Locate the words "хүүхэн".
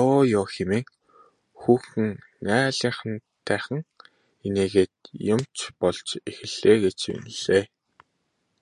1.60-2.08